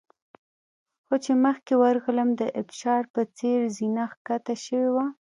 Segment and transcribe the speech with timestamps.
[1.05, 5.05] خو چې مخکې ورغلم د ابشار په څېر زینه ښکته شوې وه.